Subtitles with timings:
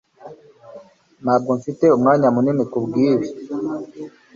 [1.23, 3.27] Ntabwo mfite umwanya munini kubwibi